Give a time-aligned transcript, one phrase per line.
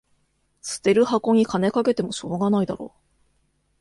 [0.63, 2.91] 捨てる箱に金かけてもしょうがないだろ